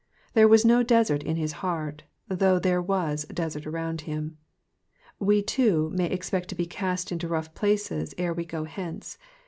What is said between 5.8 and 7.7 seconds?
may eae pect to be cast into rough